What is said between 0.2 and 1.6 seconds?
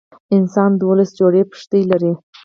انسان دولس جوړي